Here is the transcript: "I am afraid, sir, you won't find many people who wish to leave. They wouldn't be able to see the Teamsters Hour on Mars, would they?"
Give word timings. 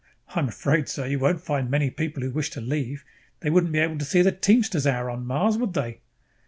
"I 0.29 0.39
am 0.39 0.47
afraid, 0.47 0.89
sir, 0.89 1.05
you 1.05 1.19
won't 1.19 1.41
find 1.45 1.69
many 1.69 1.91
people 1.91 2.23
who 2.23 2.31
wish 2.31 2.49
to 2.53 2.59
leave. 2.59 3.05
They 3.41 3.51
wouldn't 3.51 3.71
be 3.71 3.77
able 3.77 3.99
to 3.99 4.03
see 4.03 4.23
the 4.23 4.31
Teamsters 4.31 4.87
Hour 4.87 5.11
on 5.11 5.27
Mars, 5.27 5.59
would 5.59 5.75
they?" 5.75 5.99